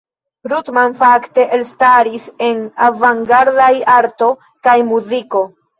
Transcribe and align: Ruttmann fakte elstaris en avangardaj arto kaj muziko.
Ruttmann 0.53 0.95
fakte 1.01 1.45
elstaris 1.59 2.25
en 2.49 2.65
avangardaj 2.89 3.73
arto 4.01 4.35
kaj 4.69 4.81
muziko. 4.95 5.51